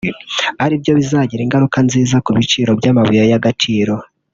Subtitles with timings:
[0.63, 3.93] aribyo bizagira ingaruka nziza ku biciro by’amabuye y’agaciro